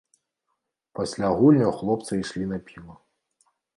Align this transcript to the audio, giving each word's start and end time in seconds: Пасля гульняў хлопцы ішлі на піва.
Пасля 0.99 1.29
гульняў 1.41 1.71
хлопцы 1.81 2.11
ішлі 2.21 2.45
на 2.55 2.59
піва. 2.71 2.95